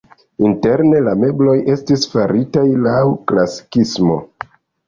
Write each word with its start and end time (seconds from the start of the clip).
Interne 0.45 1.01
la 1.07 1.13
mebloj 1.25 1.53
estis 1.75 2.07
faritaj 2.15 2.65
laŭ 2.87 2.97
klasikismo. 3.33 4.19